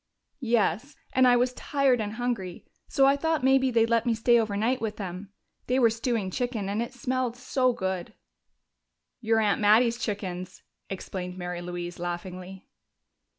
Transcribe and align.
"Yes. 0.39 0.95
And 1.13 1.27
I 1.27 1.35
was 1.35 1.53
tired 1.53 2.01
and 2.01 2.13
hungry, 2.13 2.65
so 2.87 3.05
I 3.05 3.15
thought 3.15 3.43
maybe 3.43 3.69
they'd 3.69 3.87
let 3.87 4.07
me 4.07 4.15
stay 4.15 4.39
overnight 4.39 4.81
with 4.81 4.97
them. 4.97 5.31
They 5.67 5.77
were 5.77 5.91
stewing 5.91 6.31
chicken, 6.31 6.69
and 6.69 6.81
it 6.81 6.91
smelled 6.91 7.35
so 7.37 7.71
good." 7.71 8.15
"Your 9.19 9.39
aunt 9.39 9.61
Mattie's 9.61 9.99
chickens," 9.99 10.63
explained 10.89 11.37
Mary 11.37 11.61
Louise 11.61 11.99
laughingly. 11.99 12.65